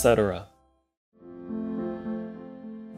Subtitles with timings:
[0.00, 0.46] etc.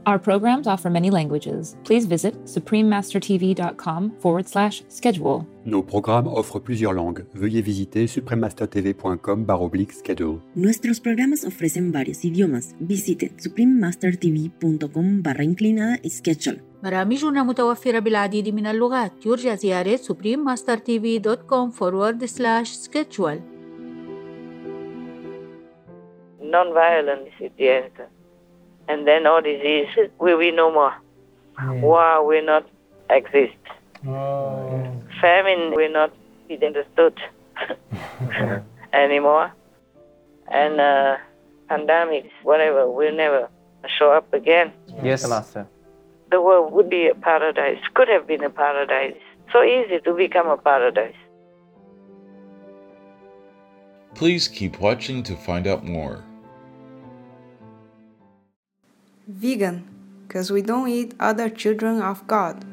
[0.08, 1.76] Our programs offer many languages.
[1.84, 5.44] Please visit suprememastertv.com forward slash schedule.
[5.66, 7.26] Nos programmes offrent plusieurs langues.
[7.34, 9.44] Veuillez visiter suprememastertv.com
[9.90, 10.40] schedule.
[10.54, 12.74] Nuestros programas ofrecen varios idiomas.
[12.80, 16.58] Visite suprememastertv.com barra inclinada schedule.
[16.82, 23.51] برامجنا متوفرة بالعديد من اللغات يرجى زيارة suprememastertv.com forward slash schedule
[26.53, 28.07] non-violence is the answer.
[28.87, 30.93] And then all diseases will be no more.
[31.81, 32.65] War will not
[33.09, 33.63] exist.
[34.03, 36.11] Famine will not
[36.47, 37.19] be understood
[38.93, 39.51] anymore.
[40.51, 41.17] And uh,
[41.69, 43.49] pandemics, whatever, will never
[43.97, 44.71] show up again.
[45.01, 45.67] Yes, Master.
[46.31, 49.15] The world would be a paradise, could have been a paradise.
[49.51, 51.15] So easy to become a paradise.
[54.15, 56.23] Please keep watching to find out more.
[59.27, 59.87] Vegan,
[60.27, 62.65] because we don't eat other children of God.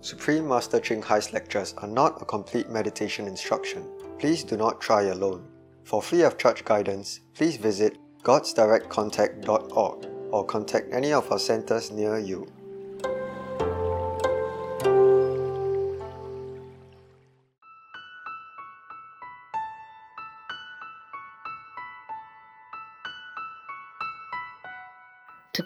[0.00, 3.88] Supreme Master Ching Hai's lectures are not a complete meditation instruction.
[4.18, 5.46] Please do not try alone.
[5.84, 12.18] For free of charge guidance, please visit godsdirectcontact.org or contact any of our centers near
[12.18, 12.46] you.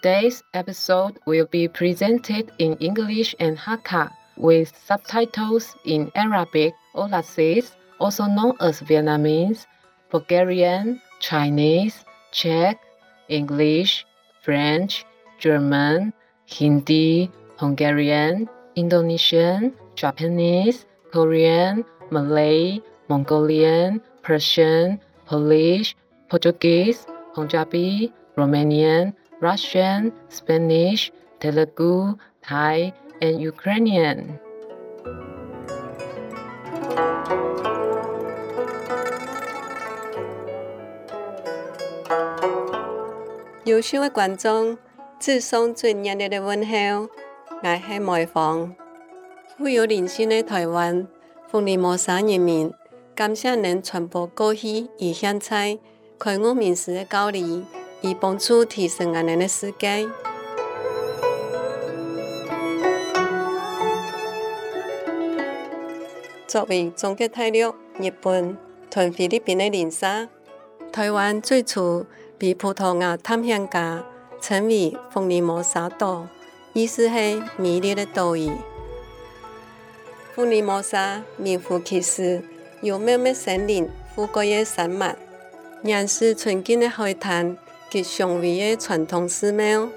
[0.06, 7.10] Today's episode will be presented in English and Hakka with subtitles in Arabic or
[7.98, 9.66] also known as Vietnamese,
[10.12, 12.78] Bulgarian, Chinese, Czech,
[13.28, 14.06] English,
[14.44, 15.04] French,
[15.40, 16.12] German,
[16.46, 17.28] Hindi,
[17.58, 22.78] Hungarian, Indonesian, Japanese, Korean, Malay,
[23.08, 25.96] Mongolian, Persian, Polish,
[26.30, 34.38] Portuguese, Punjabi, Romanian, Russian, Spanish, Telugu, Thai, and Ukrainian。
[43.64, 44.78] 有心的观众
[45.18, 47.08] 致送最热烈的问候，
[47.62, 48.74] 挨去梅坊，
[49.58, 51.06] 富有灵性的台湾
[51.48, 52.72] 凤梨摩砂人民，
[53.14, 55.78] 感谢您传播高希异乡菜，
[56.18, 57.64] 开悟美食的高黎。
[58.00, 60.08] 以帮助提升我哋的世界。
[66.46, 68.56] 作為總結大陸、日本
[68.88, 70.28] 同菲律宾的鄰舍，
[70.92, 72.06] 台湾最初
[72.38, 74.04] 被葡萄牙探险家
[74.40, 76.26] 称为福爾摩沙岛，
[76.72, 78.50] 意思是美麗的岛屿。
[80.34, 82.42] 福爾摩沙名副其实，
[82.80, 85.16] 有茂密森林、富贵的山脉、
[85.82, 87.58] 原始纯净的海滩
[87.90, 89.88] 及雄偉的传统寺庙。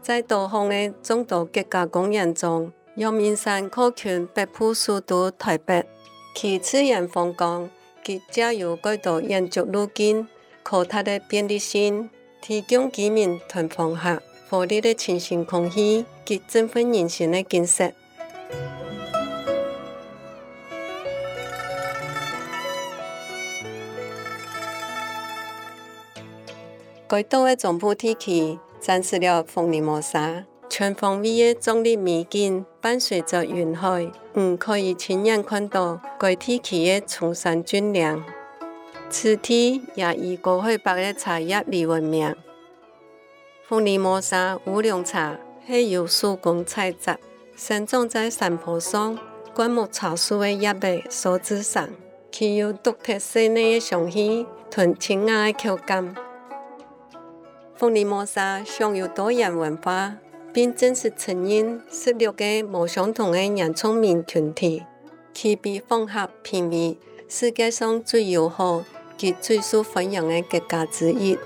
[0.00, 5.84] 在多項的众多國家公园中，阳明山可圈北部首都台北，
[6.34, 7.68] 其自然风光
[8.04, 10.28] 及郊遊軌道延續路径，
[10.62, 12.08] 可它的便利性，
[12.40, 17.90] 提供居民同访客合理的清新空气及振奋人心的景色。
[27.08, 38.24] 该岛的总部地區展示了福爾摩砂全方位的壮丽美景，伴随着云海，嗯，可以亲眼看到该地區的崇山峻岭。
[39.08, 42.34] 此地也以高海拔的茶叶而闻名。
[43.62, 47.16] 福爾摩砂乌龙茶是由手工采摘，
[47.56, 49.16] 生长在山坡上
[49.54, 51.90] 灌木丛树的叶脉所製成，
[52.32, 56.25] 具有独特细腻的香气同清雅的口感。
[57.78, 60.16] 福爾摩沙享有多元文化，
[60.50, 64.82] 并正式承认十六个无相同的原住民群体，
[65.34, 66.96] 其被訪客评为
[67.28, 68.82] 世界上最友好
[69.18, 71.36] 及最受欢迎的国家之一。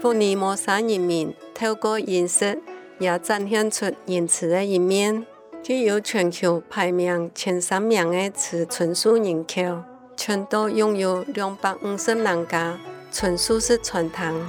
[0.00, 2.62] 福尼摩沙人民透過儀式
[2.98, 5.26] 也展现出仁慈的一面。
[5.62, 9.82] 具有全球排名前三名的慈純素人口，
[10.16, 12.78] 全岛拥有两百五十人家
[13.12, 14.46] 纯素食传统。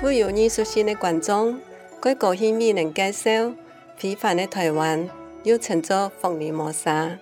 [0.00, 1.58] 富有艺术性的观众，
[2.00, 3.52] 各国戏迷能介绍
[3.96, 5.08] 非凡的台湾，
[5.42, 7.18] 又称作凤梨磨砂，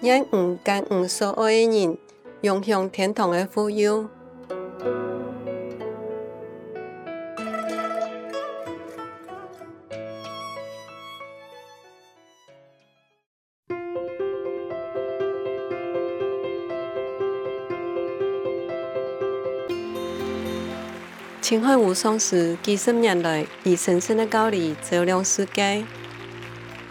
[0.00, 1.98] 让五甘五所爱的人
[2.40, 4.08] 涌向天堂的富有。
[21.52, 25.84] 青海無雙師幾十年来以神聖的教理照亮世界，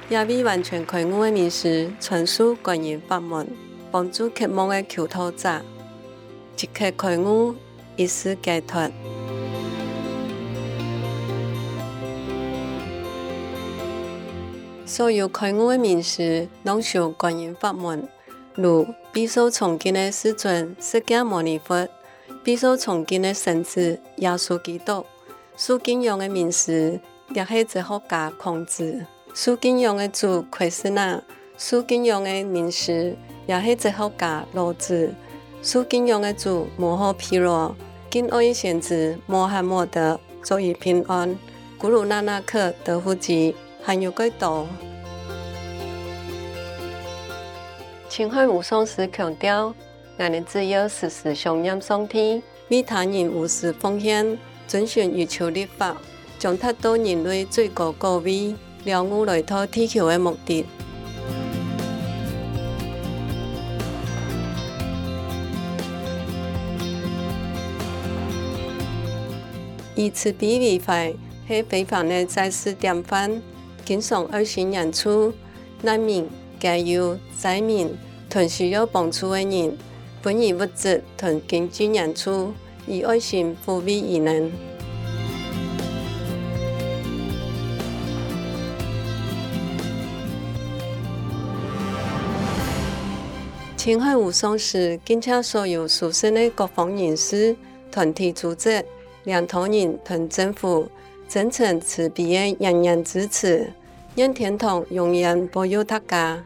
[0.08, 3.48] 也为完全开悟的名師傳授观音法门，
[3.90, 5.63] 帮助渴望的求道者
[6.56, 7.56] 即刻开悟，
[7.96, 8.92] 一世解脱。
[14.86, 18.07] 所有开悟的名師攏修观音法门，
[18.54, 21.90] 如必受崇敬的世尊释迦牟尼佛。
[22.44, 25.06] 必受崇敬的聖子耶稣基督，
[25.56, 27.00] 受敬仰的名師
[27.36, 29.06] 也是哲學家孔子，
[29.36, 31.22] 受敬仰的主奎師那，
[31.56, 33.16] 受敬仰的名師
[33.46, 35.14] 也是哲學家老子，
[35.62, 37.76] 受敬仰的主摩訶毗羅，
[38.10, 41.38] 敬愛先知穆罕默德，祝伊平安，
[41.78, 44.68] 古魯那納克德夫吉，還有幾多？
[48.10, 49.74] 青海無雙師強調。
[50.23, 54.38] 我哋只要時時想念上天，為他人无私奉獻，
[54.68, 55.97] 遵循宇宙律法，
[56.38, 58.53] 將達到人类最高高位、
[58.83, 60.63] 了悟来到地球的目的。
[69.95, 71.15] 以慈悲為懷，
[71.50, 73.41] 係非凡的在世典范，
[73.83, 75.33] 经常愛心演出，
[75.81, 76.29] 难民、
[76.59, 77.97] 加油、灾民，
[78.29, 79.75] 同需要帮助的人。
[80.23, 82.53] 本以物质同經濟演出，
[82.85, 84.51] 以爱心抚慰異人。
[93.75, 97.56] 青海無雙師敬請所有殊勝的各方人士、
[97.91, 98.85] 团体组织、
[99.23, 100.88] 领导人同政府，
[101.27, 103.73] 真诚慈悲的人人支持，
[104.18, 106.44] 願天堂永远保佑大家。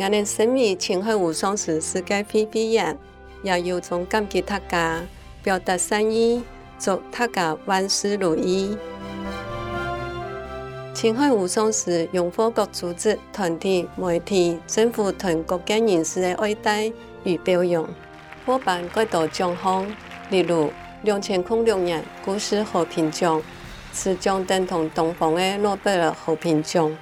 [0.00, 2.96] 我们身为青海无松寺世界非批人，
[3.42, 5.02] 也由衷感激他家，
[5.42, 6.44] 表达善意，
[6.78, 8.76] 祝他家万事如意。
[10.94, 16.92] 青海无松寺荣获各组织、团体、媒体、政府同各界人士的爱戴
[17.24, 17.84] 与表扬，
[18.46, 19.84] 获颁各大奖项，
[20.30, 20.70] 例如
[21.02, 23.42] 两千零六年故事和平奖，
[23.92, 26.96] 此奖等同东方的诺贝尔和平奖。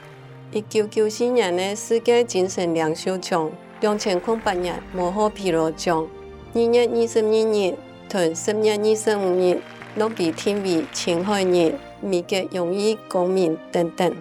[0.52, 3.50] 一九九四年的世界精神领袖奖；
[3.80, 6.06] 两千零八年摩訶毗羅獎，
[6.54, 7.74] 二月二十二日
[8.08, 9.60] 同十月二十五日
[9.98, 14.16] 都被添為青海日、美国荣誉公民等等。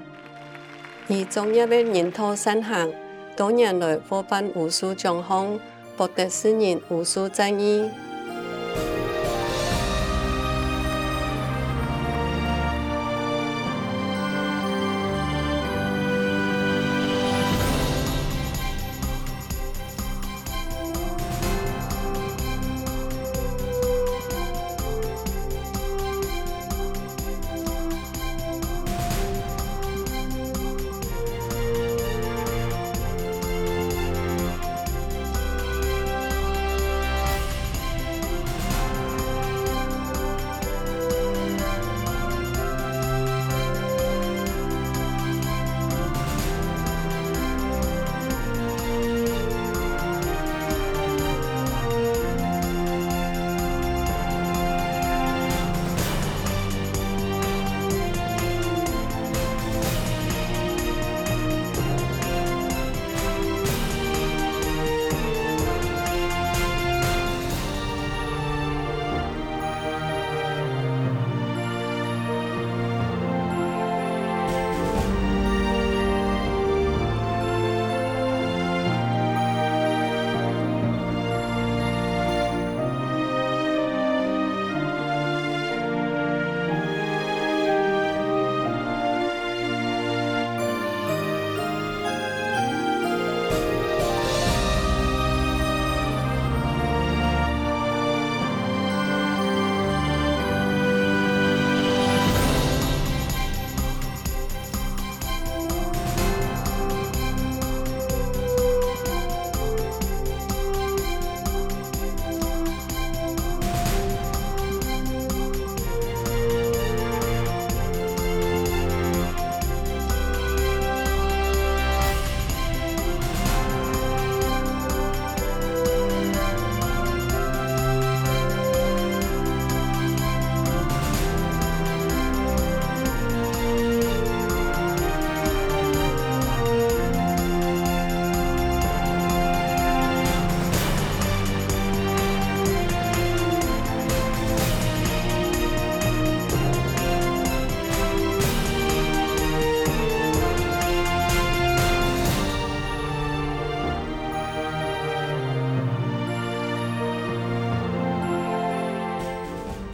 [1.07, 2.91] 以專業的人道善行，
[3.37, 5.59] 多年来获颁无数奖项，
[5.95, 7.87] 博得世人无数赞誉。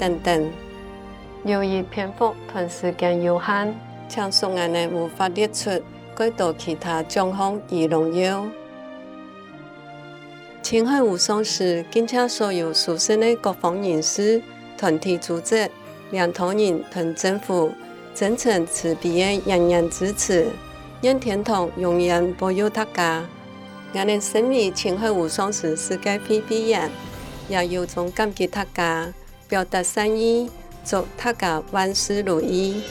[0.01, 0.51] 等等。
[1.45, 3.75] 由于篇幅同时间有限，
[4.09, 5.69] 請數眼呢无法列出
[6.17, 8.47] 許多其他獎項與榮耀。
[10.63, 14.41] 青海無雙時，敬請所有屬性的各方人士、
[14.75, 15.69] 團體組織、
[16.11, 17.71] 領導人同政府
[18.15, 20.47] 真诚慈悲的人人支持，
[21.01, 23.23] 願天堂永远保佑大家。
[23.93, 26.89] 我哋身為青海無雙時世界會會員，
[27.49, 29.13] 也由衷感激大家，
[29.51, 30.49] 表达善意，
[30.85, 32.81] 祝大家万事如意。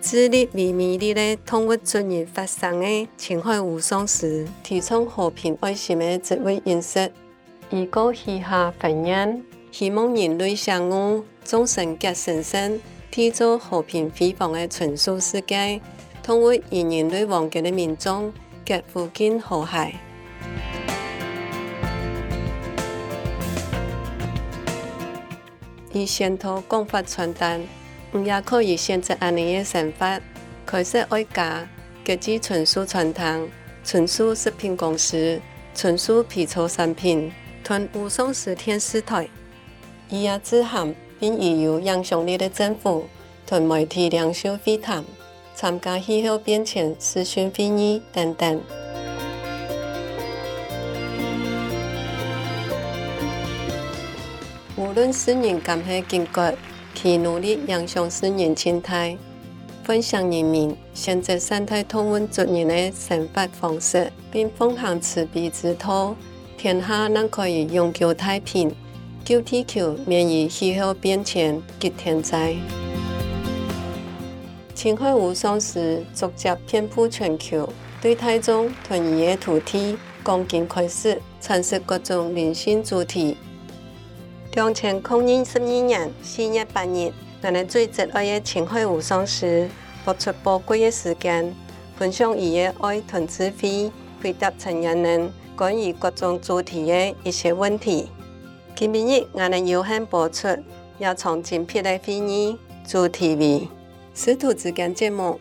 [0.00, 7.10] 致力秘密的，通过尊严发生的情怀无双时，提倡和平爱心的植物饮食，
[7.70, 12.78] 如果许下分言，希望人类相爱，众生皆生圣，
[13.12, 15.80] 缔造和平辉煌的纯素世界，
[16.22, 18.32] 通过以人类忘权的民众，
[18.64, 20.09] 皆附近和谐。
[25.92, 27.60] 伊先头共发传单，
[28.12, 30.20] 毋也可以选择安尼个想法，
[30.64, 31.68] 开始爱家，
[32.04, 33.48] 各自存书传单，
[33.82, 35.40] 存书食品公司，
[35.74, 37.32] 存书皮草产品，
[37.64, 39.28] 团五松市天四台。
[40.08, 43.06] 伊也支行，并预有杨响力的政府
[43.44, 45.04] 囤媒体两手飞谈，
[45.56, 48.62] 参加气候变迁咨询会议等等。
[54.90, 56.52] 无论是人敢係經過。
[56.92, 59.16] 其努力影响世人心态，
[59.84, 66.16] 分享人民选择善待動物族人的生活方式，并奉行慈悲之道，
[66.58, 68.74] 天下能可以永久太平，
[69.24, 72.56] 救地球免于气候变迁及天灾。
[74.74, 77.68] 青海無雙時逐漸遍布全球，
[78.02, 83.36] 对大眾同伊的土地恭敬开始，阐释各種靈性主题。
[84.54, 89.70] 两千零二十二年四月八日，我们最热爱的青海武松时，
[90.04, 91.54] 播出宝贵的时间，
[91.96, 98.08] 分享伊的爱团智慧，回答成人们关于各种主题的一些问题。
[98.74, 100.48] 今天日我们有幸播出，
[100.98, 103.68] 要从精辟的飞忆主题为
[104.16, 105.40] 师徒之间节目。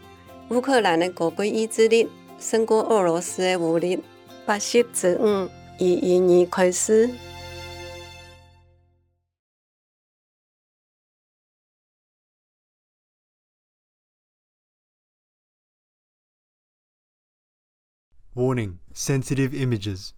[0.50, 2.08] 乌克兰的国贵意志力
[2.40, 4.00] 胜过俄罗斯的武力，
[4.46, 4.86] 八十
[5.20, 5.50] 五二
[5.80, 7.10] 一年开始。
[18.36, 20.14] Warning: sensitive images.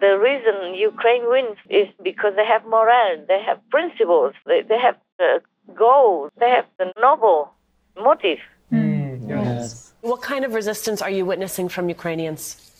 [0.00, 4.96] The reason Ukraine wins is because they have morale, they have principles, they, they have
[5.20, 5.38] uh,
[5.74, 7.52] goals, they have the noble
[7.96, 8.38] motive.
[8.72, 9.92] Yes.
[10.00, 12.71] What kind of resistance are you witnessing from Ukrainians?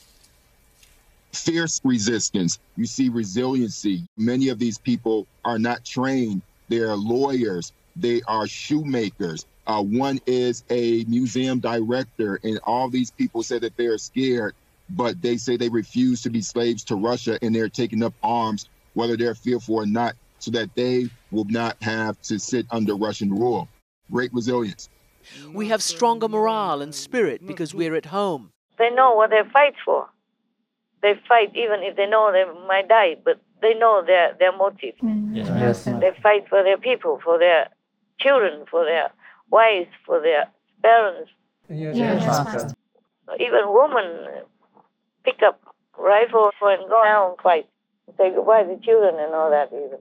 [1.34, 2.58] Fierce resistance.
[2.76, 4.06] You see resiliency.
[4.16, 6.42] Many of these people are not trained.
[6.68, 7.72] They are lawyers.
[7.96, 9.46] They are shoemakers.
[9.66, 14.54] Uh, one is a museum director, and all these people say that they are scared,
[14.90, 18.68] but they say they refuse to be slaves to Russia, and they're taking up arms,
[18.94, 23.30] whether they're fearful or not, so that they will not have to sit under Russian
[23.30, 23.68] rule.
[24.10, 24.88] Great resilience.
[25.52, 28.50] We have stronger morale and spirit because we're at home.
[28.78, 30.08] They know what they fight for
[31.02, 34.94] they fight even if they know they might die, but they know their, their motive.
[35.32, 35.84] Yes, yes.
[35.84, 37.68] They fight for their people, for their
[38.18, 39.10] children, for their
[39.50, 40.46] wives, for their
[40.82, 41.30] parents.
[41.68, 42.74] Yes, yes, yes.
[43.40, 44.42] Even women
[45.24, 45.60] pick up
[45.98, 47.66] rifles and go out and fight,
[48.16, 49.68] say goodbye to children and all that.
[49.68, 49.98] Even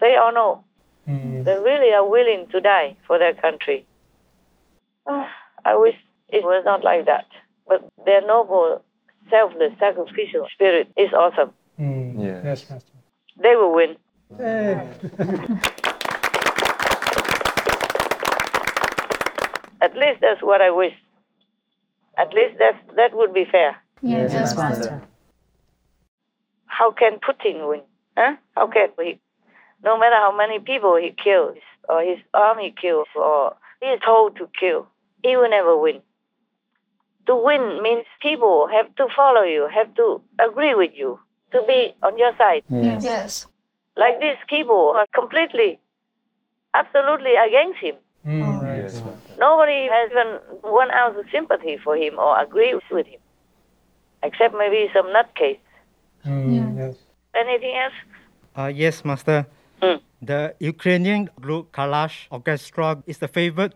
[0.00, 0.64] they all know
[1.08, 1.44] mm.
[1.44, 3.86] they really are willing to die for their country.
[5.06, 5.26] Oh,
[5.64, 5.96] I wish
[6.28, 7.26] it was not like that,
[7.66, 8.82] but they're noble
[9.30, 11.52] selfless, sacrificial spirit is awesome.
[11.78, 12.22] Mm.
[12.22, 12.40] Yeah.
[12.44, 12.92] Yes, Master.
[13.42, 13.96] They will win.
[14.36, 14.88] Hey.
[19.80, 20.94] At least that's what I wish.
[22.16, 23.76] At least that that would be fair.
[24.00, 25.02] Yes, yes Master.
[26.66, 27.80] How can Putin win?
[28.16, 28.36] Huh?
[28.54, 29.18] How can he?
[29.82, 34.36] No matter how many people he kills, or his army kills, or he is told
[34.36, 34.86] to kill,
[35.24, 36.00] he will never win
[37.26, 41.18] to win means people have to follow you, have to agree with you,
[41.52, 42.62] to be on your side.
[42.68, 43.04] Yes.
[43.04, 43.46] yes.
[43.96, 45.78] Like these people are completely,
[46.74, 47.96] absolutely against him.
[48.26, 48.82] Mm, right.
[48.82, 49.02] Yes.
[49.38, 53.20] Nobody has even one ounce of sympathy for him or agrees with him,
[54.22, 55.58] except maybe some nutcase.
[56.26, 56.96] Mm, yes.
[57.34, 57.94] Anything else?
[58.56, 59.46] Uh, yes, Master.
[59.80, 60.00] Mm.
[60.22, 63.74] The Ukrainian group Kalush Orchestra is the favorite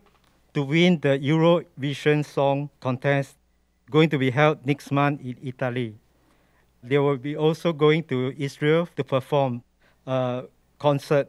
[0.56, 3.36] to win the Eurovision Song Contest,
[3.90, 5.94] going to be held next month in Italy.
[6.82, 9.62] They will be also going to Israel to perform
[10.06, 10.44] a
[10.78, 11.28] concert,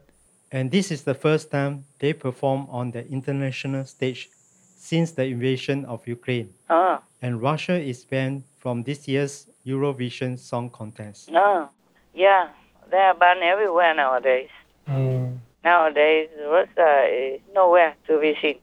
[0.50, 4.30] and this is the first time they perform on the international stage
[4.78, 6.54] since the invasion of Ukraine.
[6.70, 11.30] Oh, And Russia is banned from this year's Eurovision Song Contest.
[11.30, 11.70] no.
[12.14, 12.48] Yeah,
[12.90, 14.50] they are banned everywhere nowadays.
[14.88, 15.38] Mm.
[15.64, 18.60] Nowadays, Russia is nowhere to be seen.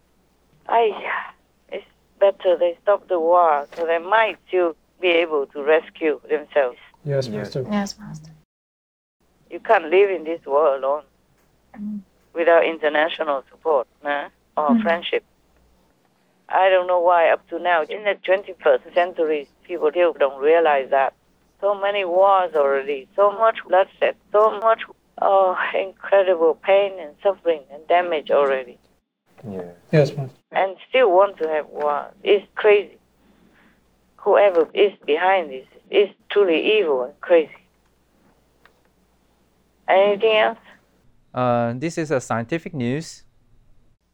[0.69, 0.91] Ay,
[1.69, 1.87] it's
[2.19, 6.79] better they stop the war so they might still be able to rescue themselves.
[7.05, 7.67] Yes, Master.
[7.71, 8.31] Yes, Master.
[9.51, 11.05] You can't live in this war alone
[12.33, 14.83] without international support nah, or Mm.
[14.83, 15.25] friendship.
[16.49, 20.91] I don't know why up to now, in the 21st century, people still don't realize
[20.91, 21.15] that.
[21.61, 24.83] So many wars already, so much bloodshed, so much
[25.23, 28.79] oh, incredible pain and suffering and damage already.
[29.93, 30.37] Yes, Master.
[30.53, 32.13] And still want to have war.
[32.23, 32.97] It's crazy.
[34.17, 37.51] Whoever is behind this is truly evil and crazy.
[39.89, 40.59] Anything else?
[41.35, 43.25] Uh, this is a scientific news.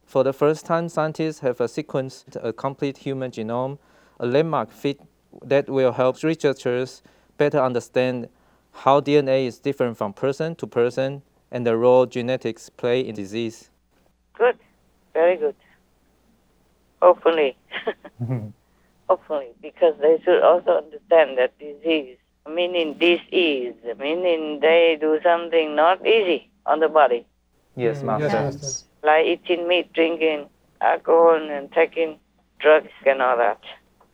[0.04, 3.78] For the first time, scientists have sequenced a complete human genome,
[4.18, 5.00] a landmark feat
[5.44, 7.02] that will help researchers
[7.38, 8.28] better understand
[8.72, 13.70] how DNA is different from person to person and the role genetics play in disease.
[14.34, 14.58] Good.
[15.12, 15.56] Very good.
[17.02, 17.56] Hopefully.
[18.22, 18.48] Mm-hmm.
[19.08, 19.48] Hopefully.
[19.60, 22.16] Because they should also understand that disease,
[22.48, 27.26] meaning disease, meaning they do something not easy on the body.
[27.76, 28.86] Yes, mm, Master.
[29.02, 30.48] Like eating meat, drinking
[30.80, 32.18] alcohol, and taking
[32.58, 33.60] drugs and all that.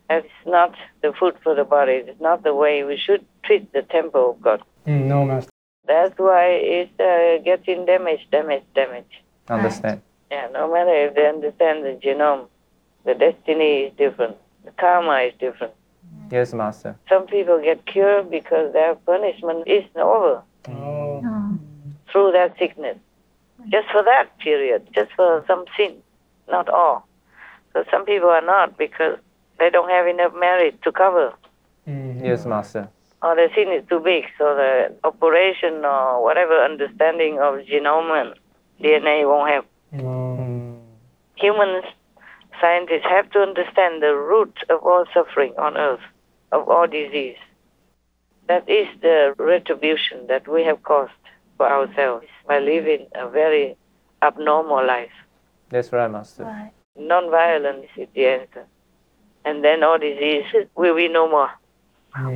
[0.08, 1.94] That's not the food for the body.
[1.94, 4.62] It's not the way we should treat the temple of God.
[4.86, 5.50] Mm, no, Master.
[5.86, 9.14] That's why it's uh, getting damaged, damaged, damaged.
[9.48, 10.02] Understand.
[10.30, 12.48] Yeah, no matter if they understand the genome,
[13.04, 15.72] the destiny is different, the karma is different.
[16.30, 16.96] Yes, Master.
[17.08, 21.22] Some people get cured because their punishment is over Oh.
[22.10, 22.98] through that sickness.
[23.68, 25.96] Just for that period, just for some sin,
[26.50, 27.06] not all.
[27.72, 29.18] So some people are not because
[29.58, 31.32] they don't have enough merit to cover,
[31.86, 32.88] mm, Yes, Master.
[33.22, 34.24] or the sin is too big.
[34.38, 38.34] So the operation or whatever understanding of genome and
[38.82, 39.66] DNA won't help.
[39.94, 40.78] Mm.
[41.36, 41.84] Humans,
[42.60, 46.00] scientists have to understand the root of all suffering on earth,
[46.52, 47.36] of all disease.
[48.48, 51.12] That is the retribution that we have caused
[51.56, 53.76] for ourselves by living a very
[54.22, 55.10] abnormal life.
[55.68, 56.70] That's right, Master.
[56.98, 58.66] Non-violence is the answer.
[59.44, 60.44] And then all disease
[60.76, 61.50] will be no more.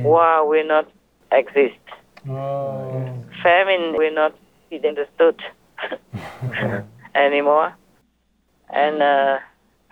[0.03, 0.89] War will not
[1.31, 1.79] exist.
[2.25, 3.25] Mm.
[3.41, 4.35] Famine will not
[4.69, 5.41] be understood
[7.15, 7.75] anymore.
[8.69, 9.39] And uh,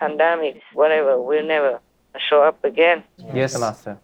[0.00, 1.80] pandemics, whatever, will never
[2.28, 3.04] show up again.
[3.34, 3.98] Yes, Master.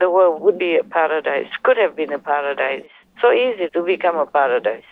[0.00, 2.88] The world would be a paradise, could have been a paradise.
[3.20, 4.84] So easy to become a paradise.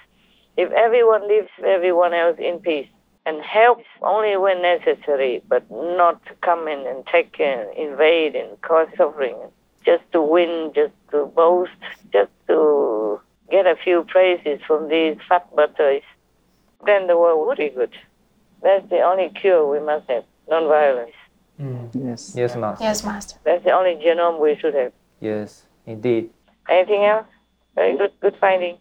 [0.57, 2.88] If everyone lives everyone else in peace
[3.24, 8.61] and helps only when necessary, but not to come in and take and invade and
[8.62, 9.37] cause suffering,
[9.85, 11.70] just to win, just to boast,
[12.12, 16.02] just to get a few praises from these fat butters,
[16.87, 17.92] then the world would be good.
[18.62, 21.12] That's the only cure we must have, non-violence.
[21.59, 21.87] Hmm.
[21.92, 22.35] Yes.
[22.37, 22.85] Yes, Master.
[22.85, 23.37] Yes, Master.
[23.44, 24.92] That's the only genome we should have.
[25.20, 26.31] Yes, indeed.
[26.68, 27.27] Anything else?
[27.75, 28.79] Very good, good finding.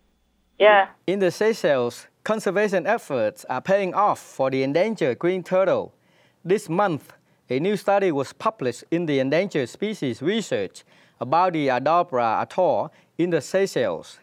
[0.60, 0.88] Yeah.
[1.08, 5.94] In the Seychelles, conservation efforts are paying off for the endangered green turtle.
[6.44, 7.14] This month,
[7.50, 10.84] a new study was published in the Endangered Species Research
[11.20, 14.20] about the Aldabra atoll in the Seychelles.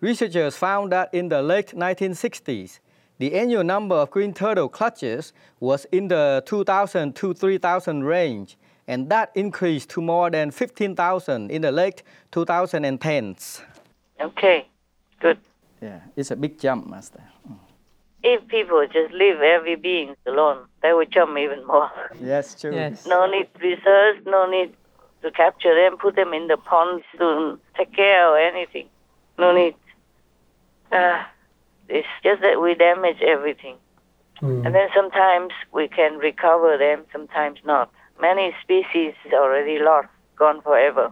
[0.00, 2.78] Researchers found that in the late 1960s,
[3.18, 9.08] the annual number of green turtle clutches was in the 2,000 to 3,000 range, and
[9.10, 12.02] that increased to more than 15,000 in the late
[12.32, 13.62] 2010s.
[14.20, 14.66] Okay,
[15.20, 15.38] good.
[15.82, 17.22] Yeah, it's a big jump, Master.
[18.22, 21.90] If people just leave every being alone, they will jump even more.
[22.20, 22.72] Yes, true.
[23.06, 24.74] No need research, no need
[25.22, 28.88] to capture them, put them in the ponds to take care or anything.
[29.38, 29.74] No need.
[30.90, 31.22] Uh,
[31.88, 33.76] it's just that we damage everything.
[34.40, 37.90] And then sometimes we can recover them, sometimes not.
[38.20, 41.10] Many species already lost, gone forever.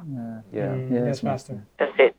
[0.53, 0.77] Yeah.
[0.77, 1.63] Yes, Master.
[1.79, 2.17] That's it.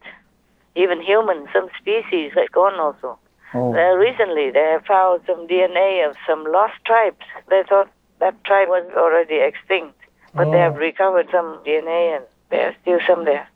[0.75, 3.17] Even humans, some species are gone also.
[3.53, 3.73] Oh.
[3.73, 7.25] Uh, recently, they have found some DNA of some lost tribes.
[7.49, 7.89] They thought
[8.19, 9.97] that tribe was already extinct,
[10.33, 13.47] but they have recovered some DNA and there are still some there.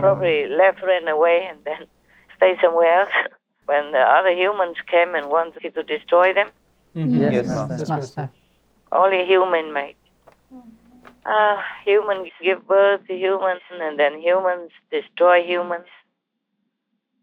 [0.00, 1.86] Probably left, ran away, and then
[2.36, 3.10] stay somewhere else.
[3.70, 6.48] when the other humans came and wanted to destroy them?
[6.94, 7.94] Yes, Yes, Master.
[7.94, 8.30] Master.
[8.90, 9.94] Only human made.
[11.24, 15.86] Ah, humans give birth to humans, and then humans destroy humans.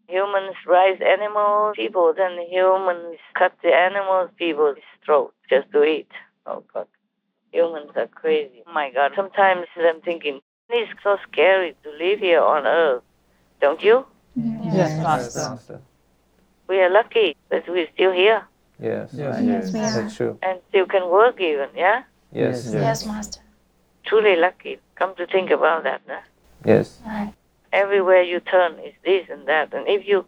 [0.08, 6.08] Humans raise animals, people, then humans cut the animals, people's throat just to eat.
[6.46, 6.88] Oh God,
[7.52, 8.62] humans are crazy.
[8.66, 13.02] Oh my God, sometimes I'm thinking it's so scary to live here on Earth,
[13.60, 14.06] don't you?
[14.34, 15.82] Yes, Master.
[16.68, 18.42] We are lucky that we're still here
[18.80, 19.10] Yes.
[19.12, 20.02] Yes, Yes, we are.
[20.02, 20.38] That's true.
[20.42, 21.68] and still can work even.
[21.74, 22.02] Yeah,
[22.32, 22.70] Yes.
[22.72, 23.40] Yes, Master.
[24.04, 24.78] truly lucky.
[24.94, 26.00] Come to think about that.
[26.06, 26.20] Nah?
[26.64, 27.00] Yes.
[27.72, 29.74] everywhere you turn is this and that.
[29.74, 30.24] And if you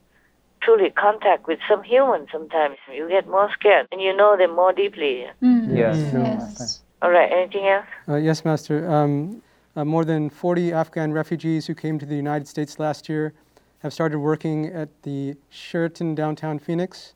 [0.61, 4.73] truly contact with some human sometimes, you get more scared and you know them more
[4.73, 5.27] deeply.
[5.41, 5.97] Yes.
[6.13, 6.81] Yes.
[7.03, 7.87] All right, anything else?
[8.09, 8.77] Uh, yes, Master.
[8.91, 9.43] Um,
[9.77, 13.33] uh, more than 40 Afghan refugees who came to the United States last year
[13.81, 17.15] have started working at the Sheraton downtown Phoenix.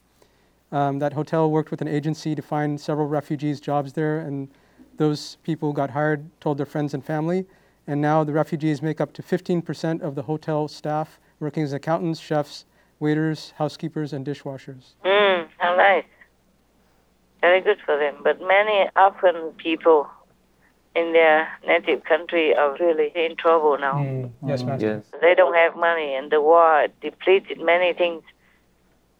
[0.73, 4.49] Um, that hotel worked with an agency to find several refugees jobs there, and
[4.97, 7.47] those people got hired told their friends and family.
[7.87, 12.19] And now the refugees make up to 15% of the hotel staff, working as accountants,
[12.19, 12.65] chefs,
[12.99, 14.95] waiters, housekeepers, and dishwashers.
[15.05, 16.05] Mm, how nice.
[17.43, 18.17] Very good for them.
[18.25, 20.09] But many Afghan people
[20.95, 23.95] in their native country are really in trouble now.
[23.95, 24.87] Mm, yes, mm, Master.
[24.87, 25.05] Yes.
[25.21, 28.23] They don't have money, and the war depleted many things.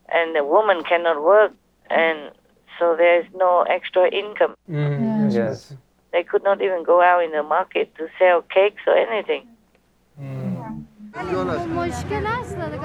[0.09, 1.53] And the woman cannot work,
[1.91, 2.31] and
[2.79, 4.55] so there's no extra income.
[4.71, 5.75] Mm, Yes.
[6.13, 9.49] They could not even go out in the market to sell cakes or anything.
[10.21, 10.85] Mm.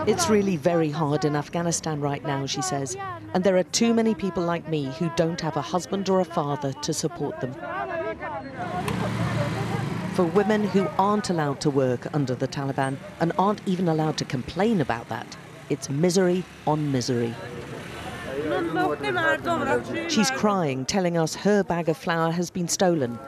[0.08, 2.98] It's really very hard in Afghanistan right now, she says,
[3.34, 6.26] and there are too many people like me who don't have a husband or a
[6.26, 7.54] father to support them.
[10.14, 14.26] For women who aren't allowed to work under the Taliban and aren't even allowed to
[14.26, 15.38] complain about that,
[15.70, 17.34] it's misery on misery.
[20.10, 23.20] She's crying, telling us her bag of flour has been stolen.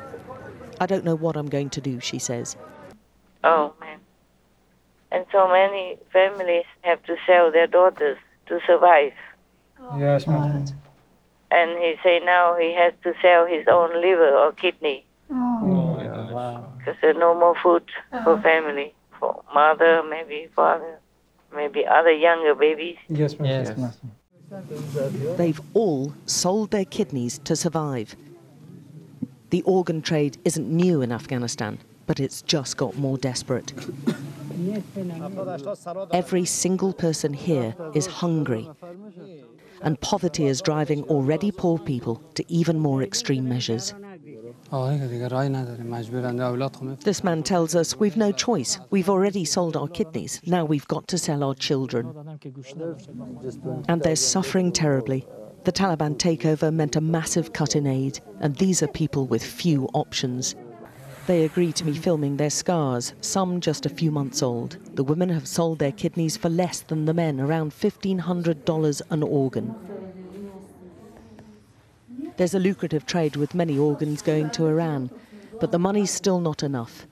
[0.80, 2.58] I don't know what I'm going to do, she says.
[3.44, 4.00] Oh man.
[5.12, 9.14] And so many families have to sell their daughters to survive.
[9.98, 10.76] Yes, Master.
[11.52, 15.06] And he say now he has to sell his own liver or kidney.
[15.30, 15.82] Oh.
[16.34, 17.84] Oh, because there's no more food
[18.24, 18.42] for oh.
[18.42, 21.00] family, for mother, maybe father,
[21.54, 22.98] maybe other younger babies.
[23.10, 23.92] Yes, Master.
[25.38, 28.16] They've all sold their kidneys to survive.
[29.50, 33.74] The organ trade isn't new in Afghanistan, but it's just got more desperate.
[36.12, 38.70] Every single person here is hungry,
[39.84, 43.94] and poverty is driving already poor people to even more extreme measures.
[47.04, 48.80] This man tells us we've no choice.
[48.90, 50.42] We've already sold our kidneys.
[50.46, 52.40] Now we've got to sell our children.
[53.90, 55.28] And they're suffering terribly.
[55.64, 59.88] The Taliban takeover meant a massive cut in aid, and these are people with few
[59.94, 60.56] options.
[61.28, 64.78] They agree to me filming their scars, some just a few months old.
[64.96, 69.76] The women have sold their kidneys for less than the men, around $1,500 an organ.
[72.38, 75.12] There's a lucrative trade with many organs going to Iran,
[75.60, 77.06] but the money's still not enough.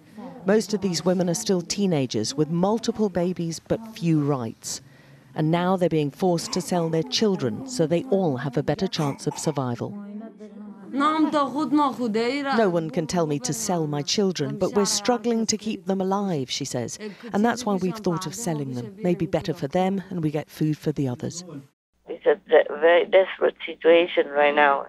[0.45, 4.81] Most of these women are still teenagers with multiple babies but few rights.
[5.35, 8.87] And now they're being forced to sell their children so they all have a better
[8.87, 10.08] chance of survival.
[10.91, 16.01] No one can tell me to sell my children, but we're struggling to keep them
[16.01, 16.97] alive, she says.
[17.33, 18.95] And that's why we've thought of selling them.
[18.97, 21.43] Maybe better for them, and we get food for the others.
[22.07, 24.87] It's a de- very desperate situation right now.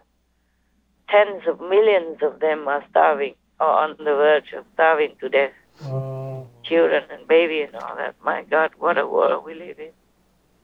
[1.10, 5.52] Tens of millions of them are starving or on the verge of starving to death.
[5.84, 6.46] Oh.
[6.64, 8.14] Children and babies and all that.
[8.24, 9.90] My God, what a world we live in.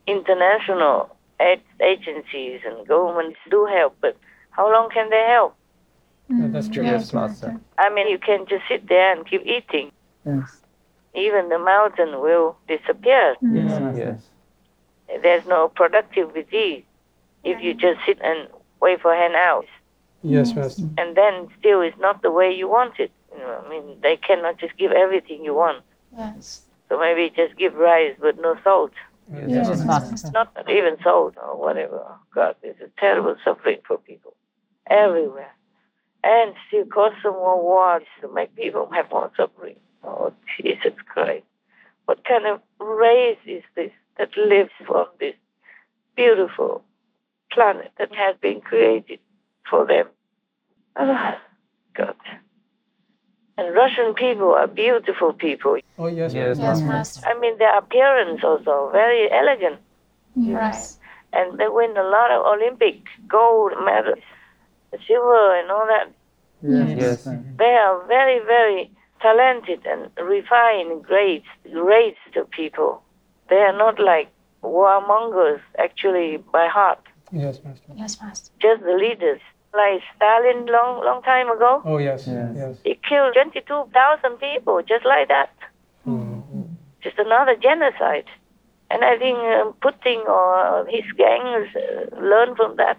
[0.07, 4.16] International aid agencies and governments do help, but
[4.56, 5.54] how long can they help?
[6.30, 6.82] Mm, that's true.
[6.84, 7.60] Yes, Master.
[7.78, 9.92] I mean, you can just sit there and keep eating.
[10.24, 10.60] Yes.
[11.14, 13.36] Even the mountain will disappear.
[13.42, 13.42] Yes.
[13.42, 13.98] Mm.
[13.98, 14.20] yes.
[15.22, 16.84] There's no productivity
[17.44, 18.48] if you just sit and
[18.80, 19.68] wait for handouts.
[20.22, 20.88] Yes, Master.
[20.98, 23.12] And then still it's not the way you want it.
[23.32, 25.84] You know, I mean, they cannot just give everything you want.
[26.16, 26.62] Yes.
[26.88, 28.92] So maybe just give rice but no salt.
[29.46, 30.30] Yes, Master.
[30.32, 32.00] Not even salt or whatever.
[32.04, 34.34] Oh, God, it's a terrible suffering for people
[34.90, 35.53] everywhere.
[36.25, 39.77] And still cause some more wars to make people have more suffering.
[40.03, 41.44] Oh, Jesus Christ.
[42.07, 45.35] What kind of race is this that lives on this
[46.16, 46.83] beautiful
[47.53, 49.18] planet that has been created
[49.68, 50.07] for them?
[50.96, 51.38] Ah,
[51.94, 52.16] God.
[53.59, 55.79] And Russian people are beautiful people.
[55.99, 56.87] Oh, yes, Yes, Yes, Master.
[56.87, 57.27] Master.
[57.29, 59.79] I mean, their appearance also very elegant.
[60.35, 60.99] Yes.
[61.33, 64.22] And they win a lot of Olympic gold medals,
[65.06, 66.09] silver, and all that.
[66.62, 67.24] Yes.
[67.59, 72.16] They are very, very talented and refined, great, great
[72.50, 73.02] people.
[73.48, 74.28] They are not like
[74.62, 77.00] warmongers, actually, by heart.
[77.32, 77.92] Yes, Master.
[77.94, 78.50] Yes, Master.
[78.61, 79.40] Just the leaders.
[79.74, 82.26] Like Stalin, long, long time ago, Oh, yes.
[82.26, 82.54] Yes.
[82.56, 82.76] yes.
[82.85, 85.50] he killed 22,000 people, just like that.
[87.02, 88.24] Just another genocide.
[88.90, 92.98] And I think um, Putin or his gangs uh, learn from that.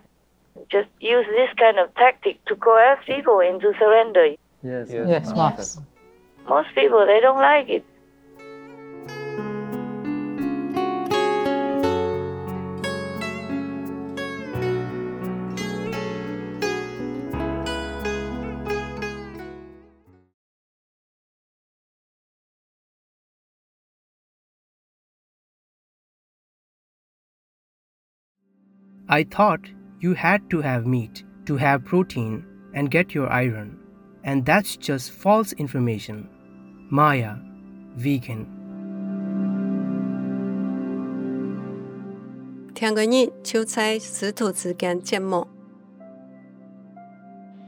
[0.70, 4.36] Just use this kind of tactic to coerce people into surrender.
[4.64, 4.90] Yes.
[4.90, 5.82] Yes, Master.
[6.50, 7.86] Most people, they don't like it.
[29.10, 29.62] I thought
[30.00, 33.80] you had to have meat to have protein and get your iron.
[34.24, 36.30] And that's just false information.
[36.92, 37.36] Maya,
[37.96, 38.46] vegan.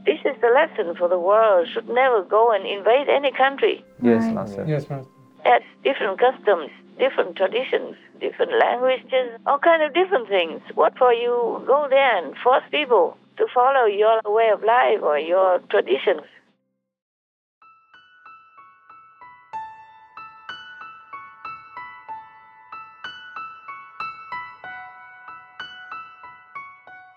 [0.06, 1.66] This is the lesson for the world.
[1.72, 3.84] Should never go and invade any country.
[4.00, 4.64] Yes, Master.
[4.68, 5.10] Yes, Master.
[5.44, 6.70] At different customs.
[7.00, 10.60] Different traditions, different languages, all kind of different things.
[10.74, 15.18] What for you go there and force people to follow your way of life or
[15.18, 16.20] your traditions?
[16.20, 16.36] Yes.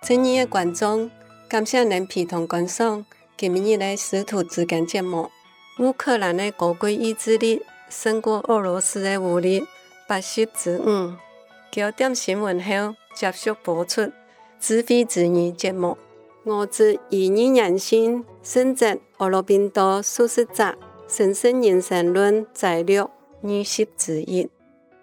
[0.02, 1.10] 亲爱的观众，
[1.50, 3.06] 感谢您陪同观赏
[3.38, 5.30] 今日的师徒之间节目。
[5.80, 9.64] 乌克兰的高贵意志力胜过俄罗斯的武力，
[10.14, 11.14] 八十之五，
[11.72, 14.12] 焦点新闻后接续播出。
[14.60, 15.98] 自费子女节目，
[16.44, 20.62] 我自以你人生，甚在俄罗宾多数十集
[21.08, 23.10] 《神圣人生论》摘六
[23.42, 24.48] 二十之一，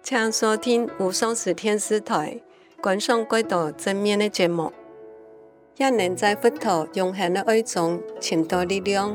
[0.01, 2.39] 请收听无双十电视台，
[2.81, 4.71] 观赏轨道正面的节目。
[5.75, 9.13] 一人在佛陀永恒的爱中，请多力量。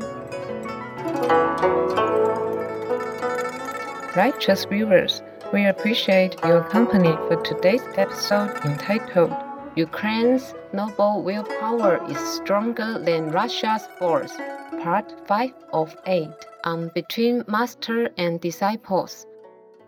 [4.15, 5.21] Righteous viewers.
[5.53, 9.33] We appreciate your company for today's episode entitled
[9.75, 14.35] Ukraine's Noble Willpower is Stronger Than Russia's Force,
[14.81, 16.27] Part 5 of 8
[16.65, 19.25] on Between Master and Disciples.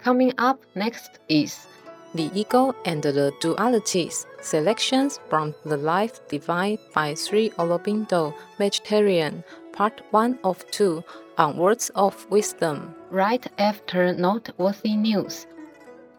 [0.02, 1.68] Coming up next is
[2.16, 9.44] The Ego and the Dualities Selections from The Life Divine by Sri Aurobindo, Vegetarian,
[9.74, 11.04] Part 1 of 2
[11.38, 12.96] on Words of Wisdom.
[13.12, 15.48] Right after noteworthy news.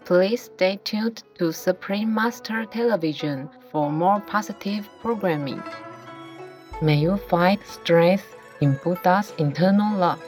[0.04, 5.62] Please stay tuned to Supreme Master Television for more positive programming.
[6.82, 10.22] May you find strength in Buddha's internal love.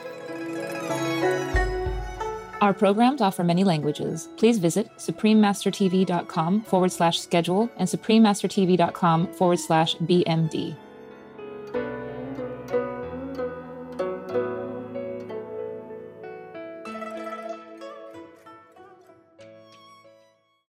[2.60, 4.28] Our programs offer many languages.
[4.36, 10.76] Please visit suprememastertv.com forward slash schedule and suprememastertv.com forward slash BMD.